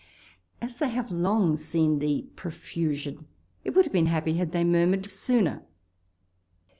As 0.63 0.79
they 0.79 0.89
have 0.89 1.11
long 1.11 1.57
seen 1.57 1.99
the 1.99 2.23
profusion, 2.35 3.27
it 3.63 3.75
would 3.75 3.85
have 3.85 3.93
been 3.93 4.07
happy 4.07 4.33
had 4.33 4.51
they 4.51 4.63
murmured 4.63 5.05
sooner. 5.05 5.61